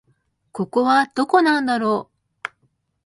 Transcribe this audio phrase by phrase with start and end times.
[0.51, 2.09] ここはどこなんだろ
[2.43, 2.49] う